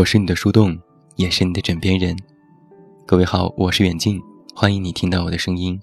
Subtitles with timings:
[0.00, 0.80] 我是你的树洞，
[1.16, 2.16] 也是你的枕边人。
[3.06, 4.18] 各位好，我是远近，
[4.54, 5.78] 欢迎你听到我的声音。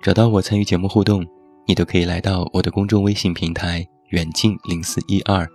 [0.00, 1.26] 找到我参与节目互动，
[1.66, 5.50] 你都可以来到我的公众微信平台“远近零四一二”，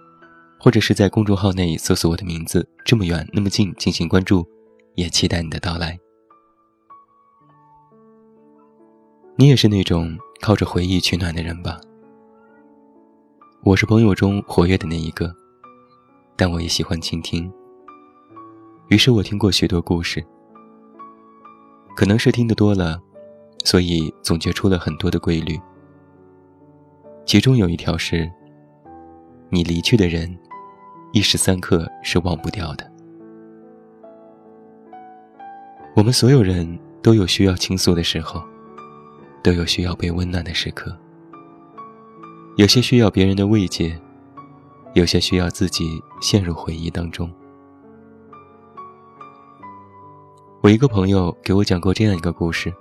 [0.60, 4.46] 或者是在公众号内搜索我的名字“这么远那么近”进行关注，
[4.96, 5.98] 也期待你的到来。
[9.38, 11.80] 你也是那种靠着回忆取暖的人吧？
[13.64, 15.34] 我是朋友中活跃的那一个，
[16.36, 17.50] 但我也喜欢倾听。
[18.90, 20.26] 于是我听过许多故事，
[21.96, 23.00] 可能是听得多了，
[23.64, 25.60] 所以总结出了很多的规律。
[27.24, 28.28] 其中有一条是：
[29.52, 30.36] 你离去的人，
[31.14, 32.92] 一时三刻是忘不掉的。
[35.96, 38.42] 我们所有人都有需要倾诉的时候，
[39.44, 40.98] 都有需要被温暖的时刻。
[42.56, 43.96] 有些需要别人的慰藉，
[44.96, 47.32] 有些需要自己陷入回忆当中。
[50.62, 52.74] 我一个朋友给我讲过这样一个故事：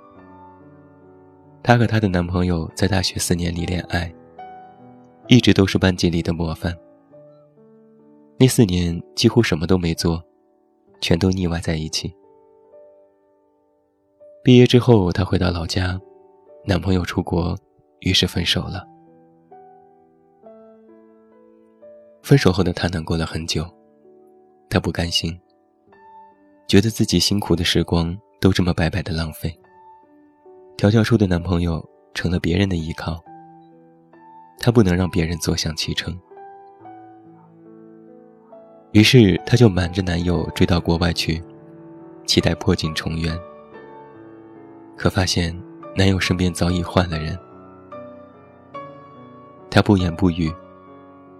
[1.62, 4.12] 她和她的男朋友在大学四年里恋爱，
[5.28, 6.76] 一直都是班级里的模范。
[8.36, 10.20] 那四年几乎什么都没做，
[11.00, 12.12] 全都腻歪在一起。
[14.42, 16.00] 毕业之后，她回到老家，
[16.64, 17.56] 男朋友出国，
[18.00, 18.84] 于是分手了。
[22.24, 23.64] 分手后的她难过了很久，
[24.68, 25.38] 她不甘心。
[26.68, 29.58] 觉得自己辛苦的时光都这么白白的浪费。
[30.76, 33.18] 调教出的男朋友成了别人的依靠，
[34.58, 36.14] 她不能让别人坐享其成。
[38.92, 41.42] 于是，她就瞒着男友追到国外去，
[42.26, 43.34] 期待破镜重圆。
[44.94, 45.58] 可发现
[45.96, 47.38] 男友身边早已换了人。
[49.70, 50.52] 她不言不语，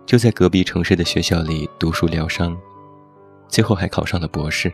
[0.07, 2.59] 就在隔壁城市的学校里读书疗伤，
[3.47, 4.73] 最后还考上了博士。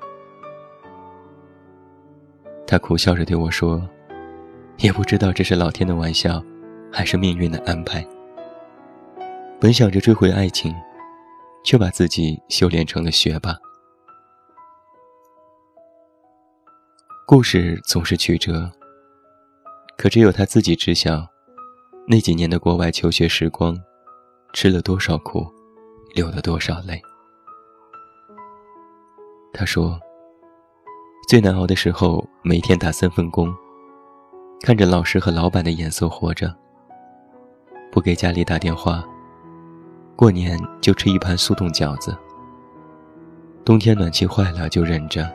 [2.74, 3.88] 他苦笑着对我说
[4.82, 6.42] ：“也不知道这是老天的玩笑，
[6.92, 8.04] 还是命运的安排。
[9.60, 10.74] 本想着追回爱情，
[11.64, 13.56] 却把自己修炼成了学霸。
[17.24, 18.68] 故事总是曲折，
[19.96, 21.24] 可只有他自己知晓，
[22.08, 23.80] 那几年的国外求学时光，
[24.52, 25.46] 吃了多少苦，
[26.12, 27.00] 流了多少泪。”
[29.54, 29.96] 他说。
[31.26, 33.52] 最难熬的时候，每天打三份工，
[34.60, 36.54] 看着老师和老板的眼色活着。
[37.90, 39.02] 不给家里打电话，
[40.14, 42.14] 过年就吃一盘速冻饺子。
[43.64, 45.26] 冬天暖气坏了就忍着，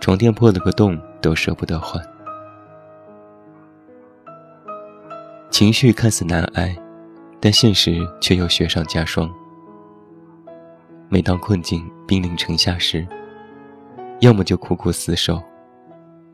[0.00, 2.02] 床垫破了个洞都舍不得换。
[5.50, 6.74] 情绪看似难挨，
[7.38, 9.30] 但现实却又雪上加霜。
[11.10, 13.06] 每当困境兵临城下时，
[14.20, 15.42] 要么就苦苦厮守，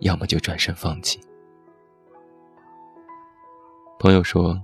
[0.01, 1.21] 要么就转身放弃。
[3.99, 4.57] 朋友说，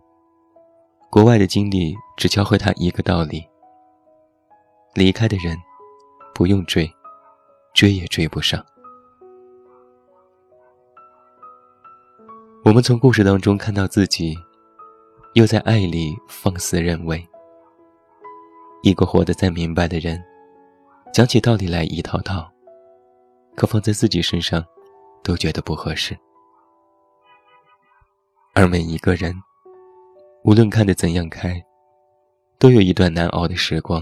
[1.11, 3.45] 国外的经历只教会他一个道理：
[4.95, 5.57] 离开的人
[6.33, 6.89] 不用追，
[7.75, 8.65] 追也追不上。
[12.65, 14.37] 我们从故事当中看到自己，
[15.35, 17.27] 又在爱里放肆认为，
[18.83, 20.23] 一个活得再明白的人，
[21.13, 22.49] 讲起道理来一套套。
[23.59, 24.65] 可放在自己身上，
[25.21, 26.17] 都觉得不合适。
[28.55, 29.35] 而每一个人，
[30.45, 31.61] 无论看得怎样开，
[32.57, 34.01] 都有一段难熬的时光。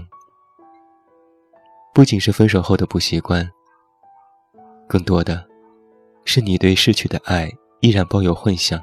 [1.91, 3.49] 不仅是分手后的不习惯，
[4.87, 5.43] 更多的，
[6.23, 8.79] 是你对逝去的爱依然抱有幻想，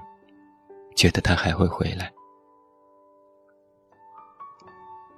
[0.97, 2.12] 觉得他还会回来。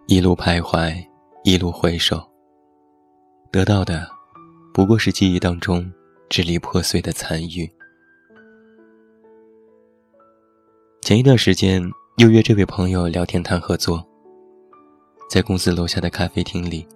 [0.06, 1.02] 一路徘徊，
[1.44, 2.22] 一路回首，
[3.50, 4.15] 得到的。
[4.76, 5.90] 不过是记忆当中
[6.28, 7.66] 支离破碎的残余。
[11.00, 11.82] 前一段时间
[12.18, 14.06] 又约这位朋友聊天谈合作，
[15.30, 16.86] 在公司楼下的咖啡厅里，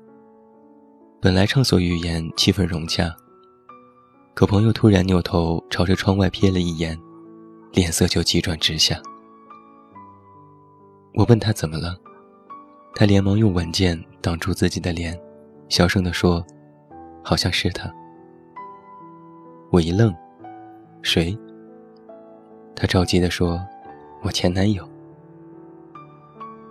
[1.22, 3.16] 本来畅所欲言，气氛融洽，
[4.34, 7.00] 可朋友突然扭头朝着窗外瞥了一眼，
[7.72, 9.00] 脸色就急转直下。
[11.14, 11.96] 我问他怎么了，
[12.94, 15.18] 他连忙用文件挡住自己的脸，
[15.70, 16.44] 小声地说。
[17.22, 17.92] 好像是他，
[19.70, 20.14] 我一愣，
[21.02, 21.36] 谁？
[22.74, 23.60] 他着急地说
[24.22, 24.88] ：“我前男友。”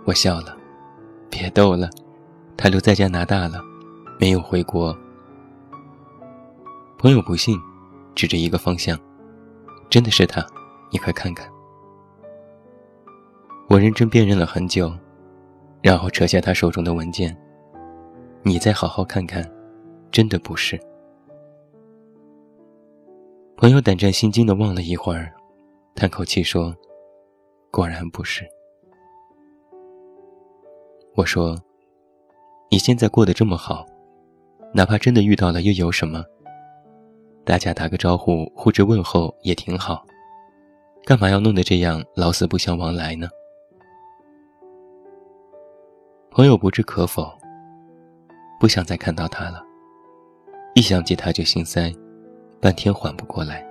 [0.04, 0.56] 我笑了，
[1.30, 1.88] 别逗了，
[2.56, 3.62] 他留在加拿大了，
[4.18, 4.96] 没有回国。
[6.98, 7.58] 朋友不信，
[8.14, 8.98] 指着一个方向
[9.88, 10.44] ：“真的是他，
[10.90, 11.48] 你快看看。”
[13.68, 14.92] 我认真辨认了很久，
[15.80, 17.36] 然后扯下他手中的文件
[18.42, 19.48] ：“你再好好看看。”
[20.20, 20.78] 真的不是。
[23.56, 25.32] 朋友胆战心惊的望了一会儿，
[25.94, 26.76] 叹口气说
[27.72, 28.46] ：“果然不是。”
[31.16, 31.58] 我说
[32.70, 33.86] ：“你现在过得这么好，
[34.74, 36.22] 哪怕真的遇到了，又有什么？
[37.42, 40.04] 大家打个招呼，互致问候也挺好，
[41.06, 43.26] 干嘛要弄得这样老死不相往来呢？”
[46.30, 47.32] 朋友不置可否，
[48.60, 49.64] 不想再看到他了，
[50.74, 51.94] 一想起他就心塞，
[52.60, 53.66] 半天缓不过来。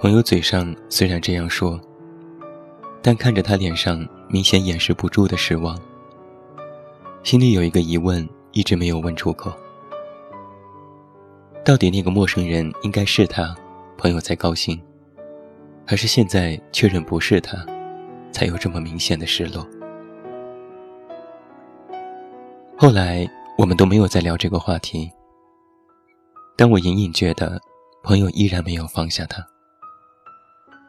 [0.00, 1.80] 朋友嘴上虽然这样说。
[3.04, 5.76] 但看着他脸上明显掩饰不住的失望，
[7.24, 9.52] 心里有一个疑问一直没有问出口：
[11.64, 13.56] 到底那个陌生人应该是他，
[13.98, 14.80] 朋友才高兴，
[15.84, 17.66] 还是现在确认不是他，
[18.30, 19.66] 才有这么明显的失落？
[22.82, 23.24] 后来
[23.56, 25.08] 我们都没有再聊这个话题，
[26.56, 27.60] 但我隐隐觉得，
[28.02, 29.40] 朋友依然没有放下他，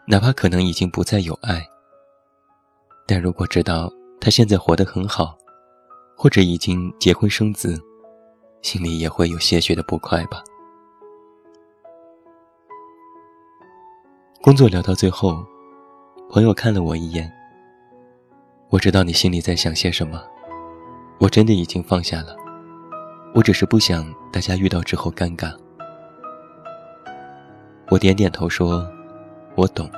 [0.08, 1.64] 哪怕可能已经不再有爱。
[3.06, 5.38] 但如果知道他现在活得很好，
[6.18, 7.80] 或者已经结婚生子，
[8.64, 10.44] 心里也会有些许的不快吧。
[14.42, 15.46] 工作聊到最后，
[16.32, 17.32] 朋友看了我一眼。
[18.70, 20.20] 我知道你心里在想些什么，
[21.24, 22.36] 我真的已经放下了，
[23.34, 25.56] 我只是不想大家遇到之后尴尬。
[27.90, 28.86] 我点点头说
[29.56, 29.90] ：“我懂。”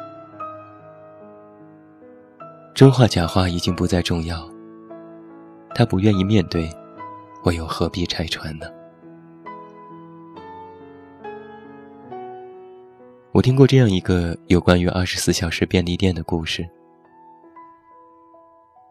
[2.76, 4.48] 真话假话已经不再重要。
[5.74, 6.70] 他不愿意面对，
[7.44, 8.68] 我又何必拆穿呢？
[13.32, 16.70] 我听过这样一个有关于二十四小时便利店的故事：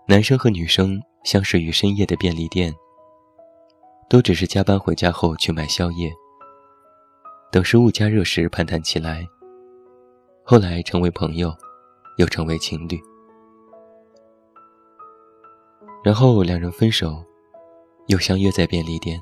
[0.09, 2.73] 男生和女生相识于深夜的便利店，
[4.11, 6.13] 都只是加班回家后去买宵夜，
[7.51, 9.27] 等食物加热时攀谈起来，
[10.45, 11.51] 后来成为朋友，
[12.19, 13.01] 又成为情侣。
[16.05, 17.25] 然后两人分手，
[18.09, 19.19] 又相约在便利店。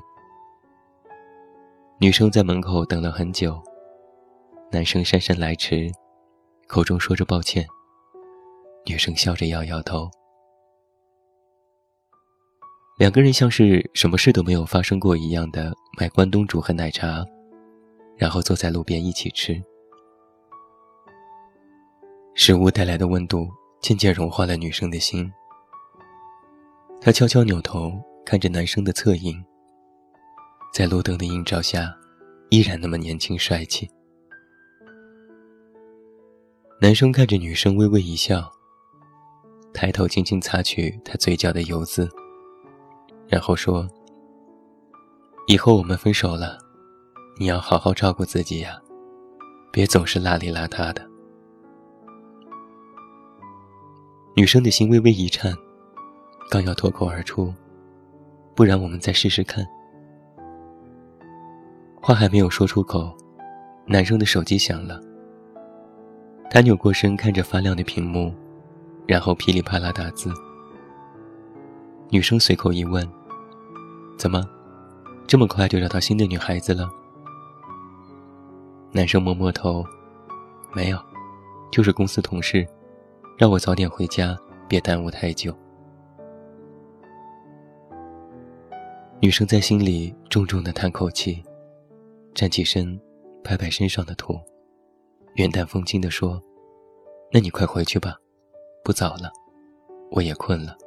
[1.99, 3.57] 女生在门口等了很久，
[4.69, 5.89] 男生姗姗来迟，
[6.67, 7.65] 口中说着抱歉。
[8.85, 10.11] 女生笑着摇摇头。
[13.03, 17.21] 两个人像是什么事都没有发生过一样的买关东煮和奶茶，
[18.15, 19.61] 然后坐在路边一起吃。
[22.33, 23.49] 食物带来的温度
[23.81, 25.29] 渐渐融化了女生的心。
[27.01, 27.91] 她悄悄扭头
[28.25, 29.43] 看着男生的侧影，
[30.73, 31.93] 在路灯的映照下，
[32.51, 33.85] 依然那么年轻帅气。
[36.79, 38.49] 男生看着女生微微一笑，
[39.73, 42.09] 抬头轻轻擦去她嘴角的油渍，
[43.33, 43.89] 然后说
[45.49, 46.59] ：“以后我们分手了，
[47.39, 48.79] 你要好好照顾自己呀，
[49.71, 51.03] 别总是邋里邋遢的。”
[54.37, 55.51] 女生的心微微一颤。
[56.47, 57.51] 刚要脱口而出，
[58.53, 59.65] 不然我们再试试看。
[61.99, 63.17] 话还没有说出口，
[63.87, 65.01] 男生的手机响了。
[66.51, 68.31] 他扭过身看着发亮的屏幕，
[69.07, 70.31] 然后噼里啪啦打字。
[72.11, 73.03] 女生随口一问
[74.17, 74.47] ：“怎么，
[75.27, 76.89] 这么快就找到新的女孩子了？”
[78.91, 79.83] 男生摸摸头
[80.73, 80.99] ：“没有，
[81.71, 82.67] 就是公司同事，
[83.37, 85.55] 让我早点回家，别耽误太久。”
[89.19, 91.41] 女生在心里重重的叹口气，
[92.33, 92.99] 站起身，
[93.43, 94.39] 拍拍身上的土，
[95.35, 96.41] 云淡风轻地说
[97.31, 98.17] ：“那你快回去吧，
[98.83, 99.31] 不早了，
[100.11, 100.77] 我也困了。”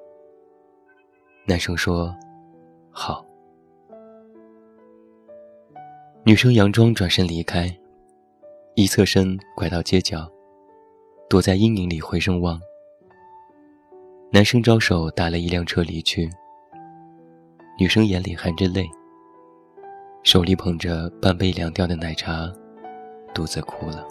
[1.48, 2.14] 男生说
[2.98, 3.24] ：“好。”
[6.24, 7.70] 女生佯装转身离开，
[8.74, 10.28] 一侧身拐到街角，
[11.28, 12.58] 躲在阴影里回声望。
[14.32, 16.28] 男生招手打了一辆车离去。
[17.78, 18.88] 女生眼里含着泪，
[20.22, 22.50] 手里捧着半杯凉掉的奶茶，
[23.34, 24.04] 独自哭了。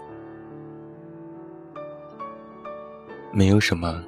[3.33, 4.01] 没有什么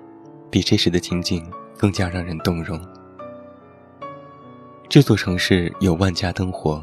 [0.50, 2.79] 比这时的情景更加让人动容。
[4.89, 6.82] 这座城市有万家灯火，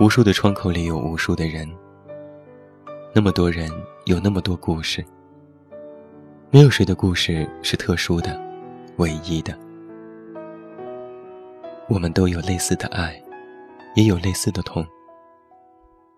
[0.00, 1.70] 无数的窗口里有无数的人，
[3.14, 3.70] 那么多人
[4.06, 5.04] 有那么多故事，
[6.50, 8.40] 没有谁的故事是特殊的、
[8.96, 9.56] 唯一的。
[11.90, 13.22] 我们都有类似的爱，
[13.94, 14.86] 也有类似的痛。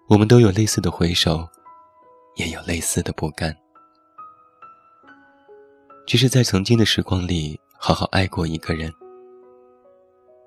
[0.09, 1.45] 我们都有类似的回首，
[2.37, 3.53] 也有类似的不甘。
[6.07, 8.93] 只是在曾经的时光里，好好爱过一个人，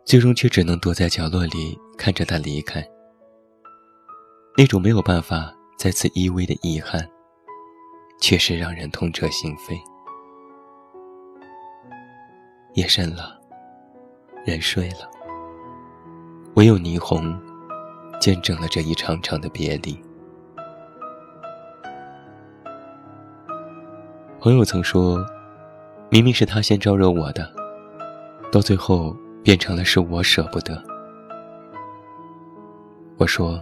[0.08, 2.82] 最终却只能躲在角落里看着他离开。
[4.56, 7.06] 那种没有办法再次依偎的遗憾，
[8.22, 9.78] 确实让人痛彻心扉。
[12.76, 13.38] 夜深了，
[14.46, 15.12] 人睡了，
[16.56, 17.38] 唯有霓虹
[18.18, 20.02] 见证了这一场场的别离。
[24.40, 25.20] 朋友曾说，
[26.10, 27.54] 明明是他先招惹我的，
[28.54, 29.14] 到最后
[29.44, 30.82] 变成了是我舍不得。
[33.18, 33.60] 我说，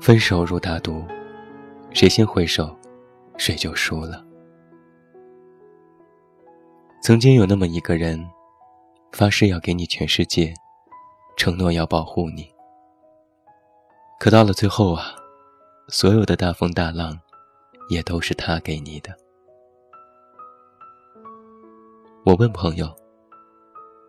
[0.00, 1.04] 分手如打赌，
[1.92, 2.76] 谁先回首，
[3.36, 4.24] 谁就输了。
[7.02, 8.22] 曾经有那么一个人，
[9.12, 10.52] 发誓要给你全世界，
[11.36, 12.52] 承诺要保护你。
[14.18, 15.14] 可到了最后啊，
[15.88, 17.16] 所有的大风大浪，
[17.88, 19.14] 也都是他给你的。
[22.24, 22.92] 我问朋友：“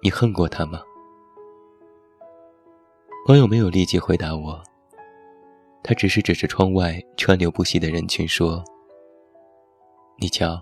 [0.02, 0.82] 你恨过他吗？”
[3.26, 4.62] 朋友没有立即回答我，
[5.84, 8.64] 他只是指着窗外川流不息的人群说
[10.18, 10.62] ：“你瞧，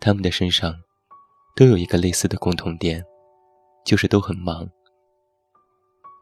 [0.00, 0.74] 他们的身上
[1.54, 3.02] 都有一个类似的共同点，
[3.84, 4.68] 就是都很忙，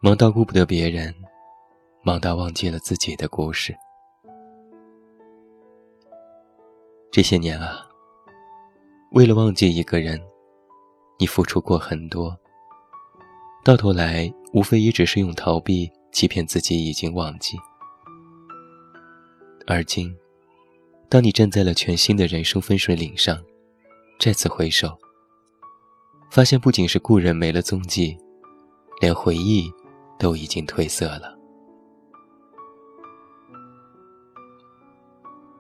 [0.00, 1.12] 忙到顾不得别人，
[2.04, 3.74] 忙到忘记了自己的故事。
[7.10, 7.88] 这些年啊。”
[9.12, 10.20] 为了忘记一个人，
[11.18, 12.36] 你付出过很多，
[13.64, 17.56] 到头来无非也只是用逃避欺骗自己已经忘记。
[19.66, 20.14] 而今，
[21.08, 23.42] 当你站在了全新的人生分水岭上，
[24.18, 24.98] 再次回首，
[26.30, 28.18] 发现不仅是故人没了踪迹，
[29.00, 29.72] 连回忆
[30.18, 31.34] 都已经褪色了。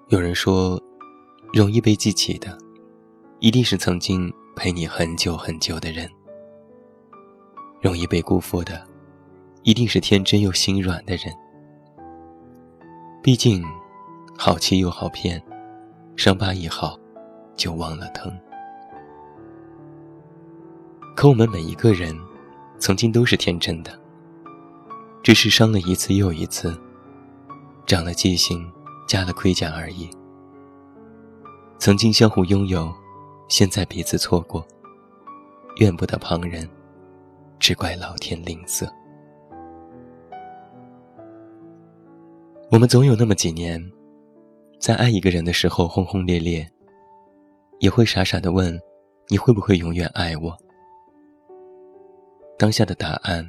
[0.08, 0.78] 有人说，
[1.52, 2.58] 容易被记起的。
[3.40, 6.08] 一定是曾经陪你很久很久的人，
[7.82, 8.82] 容易被辜负的，
[9.62, 11.34] 一定是天真又心软的人。
[13.22, 13.64] 毕竟，
[14.38, 15.42] 好欺又好骗，
[16.16, 16.98] 伤疤一好，
[17.56, 18.32] 就忘了疼。
[21.16, 22.16] 可我们每一个人，
[22.78, 23.98] 曾经都是天真的，
[25.22, 26.78] 只是伤了一次又一次，
[27.86, 28.70] 长了记性，
[29.06, 30.08] 加了盔甲而已。
[31.78, 32.90] 曾经相互拥有。
[33.56, 34.66] 现在彼此错过，
[35.76, 36.68] 怨不得旁人，
[37.60, 38.84] 只怪老天吝啬。
[42.68, 43.80] 我们总有那么几年，
[44.80, 46.68] 在爱一个人的时候轰轰烈烈，
[47.78, 48.76] 也会傻傻的问：
[49.28, 50.52] 你会不会永远爱我？
[52.58, 53.48] 当下的答案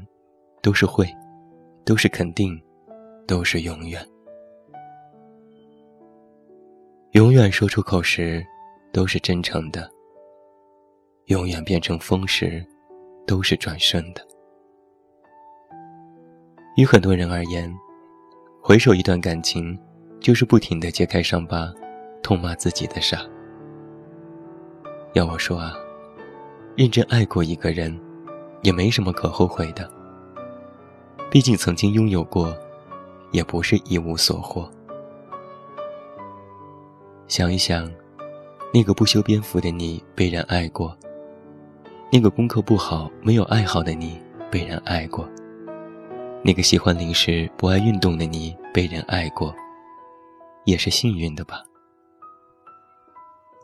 [0.61, 1.11] 都是会，
[1.83, 2.61] 都是肯定，
[3.25, 4.07] 都是永远。
[7.13, 8.45] 永远说出口时。
[8.93, 9.91] 都是真诚的，
[11.25, 12.63] 永远变成风时，
[13.25, 14.21] 都是转瞬的。
[16.77, 17.73] 于很多人而言，
[18.61, 19.77] 回首一段感情，
[20.19, 21.73] 就是不停的揭开伤疤，
[22.21, 23.19] 痛骂自己的傻。
[25.13, 25.73] 要我说啊，
[26.75, 27.99] 认真爱过一个人，
[28.61, 29.89] 也没什么可后悔的。
[31.31, 32.55] 毕竟曾经拥有过，
[33.31, 34.69] 也不是一无所获。
[37.27, 37.91] 想一想。
[38.73, 40.93] 那个不修边幅的你被人爱过，
[42.11, 45.27] 那个功课不好、没有爱好的你被人爱过，
[46.43, 49.53] 那个喜欢零食、不爱运动的你被人爱过，
[50.63, 51.61] 也是幸运的吧？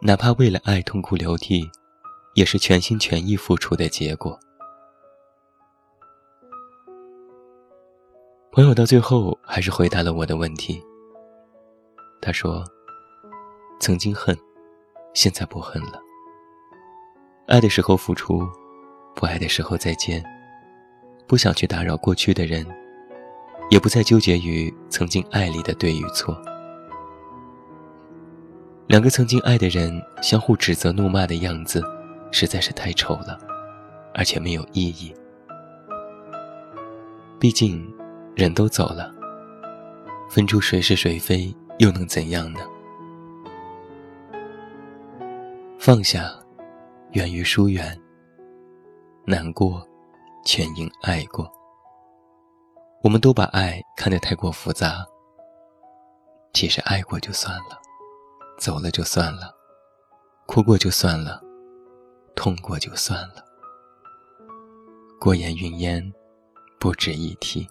[0.01, 1.69] 哪怕为了爱痛哭流涕，
[2.33, 4.37] 也是全心全意付出的结果。
[8.51, 10.81] 朋友到最后还是回答了我的问题。
[12.19, 12.65] 他说
[13.79, 14.37] ：“曾经恨。”
[15.13, 16.01] 现在不恨了。
[17.51, 18.47] 爱的时候付出，
[19.13, 20.23] 不爱的时候再见。
[21.27, 22.65] 不想去打扰过去的人，
[23.69, 26.41] 也不再纠结于曾经爱里的对与错。
[28.87, 31.83] 两个曾经爱的人相互指责怒骂的样子，
[32.31, 33.37] 实在是太丑了，
[34.13, 35.13] 而且没有意义。
[37.37, 37.85] 毕竟，
[38.33, 39.13] 人都走了，
[40.29, 42.61] 分出谁是谁非，又能怎样呢？
[45.77, 46.33] 放下，
[47.11, 47.93] 源于疏远；
[49.25, 49.85] 难过，
[50.45, 51.51] 全因爱过。
[53.03, 55.05] 我们都把爱看得太过复杂。
[56.53, 57.77] 其实爱过就算了，
[58.57, 59.53] 走了就算了，
[60.45, 61.41] 哭过就算了，
[62.33, 63.43] 痛过就算了。
[65.19, 66.13] 过眼云烟，
[66.79, 67.67] 不值一提。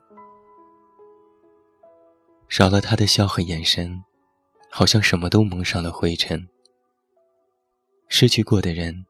[2.47, 4.05] 少了他的笑和眼神，
[4.71, 6.47] 好像什么都蒙上了灰尘。
[8.09, 9.07] 失去过的人，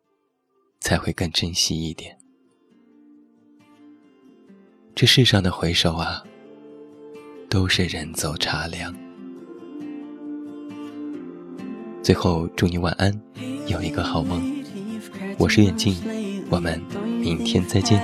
[0.80, 2.16] 才会更珍惜一点。
[4.94, 6.24] 这世上的回首啊，
[7.48, 8.94] 都是人走茶凉。
[12.02, 13.18] 最后，祝你晚安，
[13.66, 14.42] 有一个好梦。
[15.38, 15.94] 我是远近，
[16.50, 16.80] 我们
[17.20, 18.00] 明天再见。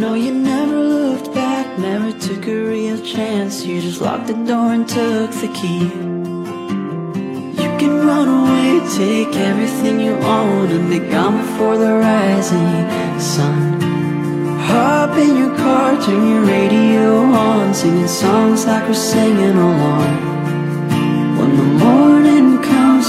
[0.00, 3.64] No, you never looked back, never took a real chance.
[3.64, 5.84] You just locked the door and took the key.
[7.62, 13.80] You can run away, take everything you own, and be gone before the rising sun.
[14.68, 20.35] Hop in your car, turn your radio on, singing songs like we're singing along.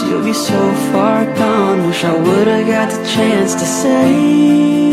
[0.07, 1.87] You'll be so far gone.
[1.87, 4.91] Wish I would've got the chance to say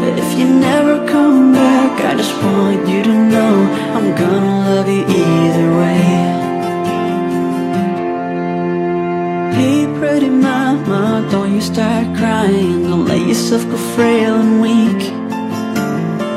[0.00, 3.54] But if you never come back I just want you to know
[3.96, 6.02] I'm gonna love you either way.
[9.56, 12.82] Hey pretty mama, don't you start crying.
[12.84, 15.02] Don't let yourself go frail and weak.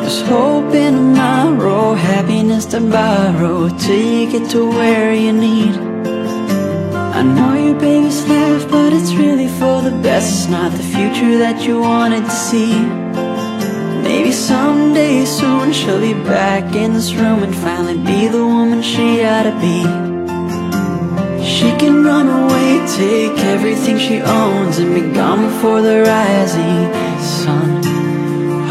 [0.01, 5.94] There's hope in tomorrow, happiness to borrow Till you get to where you need
[7.15, 10.27] I know your baby's laugh, but it's really for the best.
[10.34, 12.75] It's not the future that you wanted to see.
[14.03, 19.24] Maybe someday soon she'll be back in this room And finally be the woman she
[19.24, 19.79] ought to be.
[21.41, 26.91] She can run away, take everything she owns And be gone before the rising
[27.24, 27.81] sun.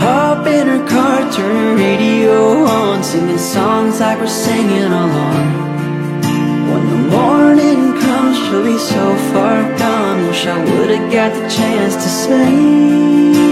[0.04, 5.73] Hop in her car, turn her radio on Singing songs like we're singing along
[8.62, 10.26] be so far gone.
[10.28, 13.44] Wish I would've got the chance to say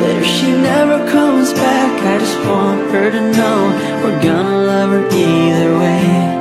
[0.00, 3.58] but if she never comes back I just want her to know
[4.02, 6.39] We're gonna love her either way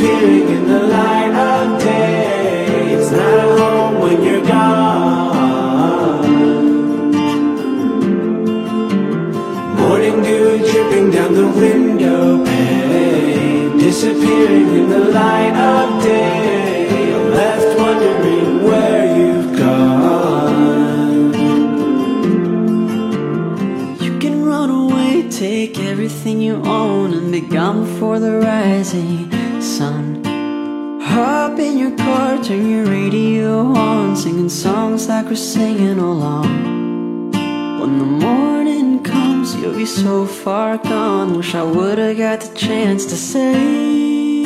[0.00, 2.94] Disappearing in the light of day.
[2.94, 6.24] It's not a home when you're gone.
[9.76, 17.12] Morning dew dripping down the window pane Disappearing in the light of day.
[17.14, 21.34] I'm left wondering where you've gone.
[24.00, 30.23] You can run away, take everything you own And be gone before the rising sun
[31.01, 37.31] Hop in your car, turn your radio on Singing songs like we're singing along
[37.79, 43.05] When the morning comes, you'll be so far gone Wish I would've got the chance
[43.05, 44.43] to say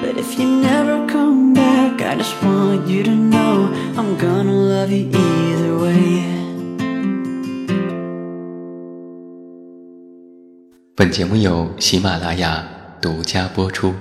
[0.00, 4.90] But if you never come back, I just want you to know I'm gonna love
[4.90, 6.30] you either way
[10.94, 13.95] 本节目由喜马拉雅 独家播出。